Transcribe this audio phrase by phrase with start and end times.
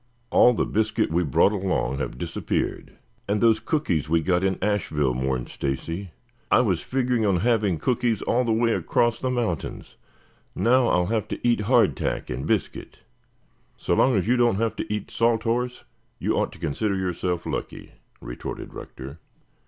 [0.31, 2.93] All the biscuit we brought along have disappeared."
[3.29, 6.09] "And those cookies we got in Asheville," mourned Stacy.
[6.49, 9.97] "I was figuring on having cookies all the way across the mountains.
[10.55, 12.97] Now I'll have to eat hard tack and biscuit."
[13.77, 15.83] "So long as you don't have to eat salt horse,
[16.17, 17.91] you ought to consider yourself lucky,"
[18.21, 19.19] retorted Rector.